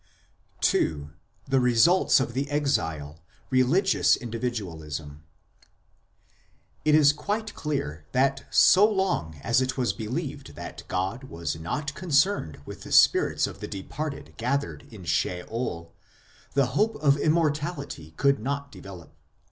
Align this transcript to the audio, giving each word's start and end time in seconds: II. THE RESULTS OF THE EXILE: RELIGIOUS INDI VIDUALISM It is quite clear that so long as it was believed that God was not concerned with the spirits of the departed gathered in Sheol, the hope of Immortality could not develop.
II. 0.73 1.09
THE 1.47 1.59
RESULTS 1.59 2.19
OF 2.19 2.33
THE 2.33 2.49
EXILE: 2.49 3.21
RELIGIOUS 3.51 4.15
INDI 4.17 4.39
VIDUALISM 4.39 5.21
It 6.83 6.95
is 6.95 7.13
quite 7.13 7.53
clear 7.53 8.05
that 8.11 8.47
so 8.51 8.83
long 8.91 9.39
as 9.43 9.61
it 9.61 9.77
was 9.77 9.93
believed 9.93 10.55
that 10.55 10.81
God 10.87 11.25
was 11.25 11.55
not 11.59 11.93
concerned 11.93 12.61
with 12.65 12.81
the 12.81 12.91
spirits 12.91 13.45
of 13.45 13.59
the 13.59 13.67
departed 13.67 14.33
gathered 14.37 14.87
in 14.91 15.03
Sheol, 15.03 15.93
the 16.55 16.65
hope 16.73 16.95
of 16.95 17.17
Immortality 17.17 18.15
could 18.17 18.39
not 18.39 18.71
develop. 18.71 19.13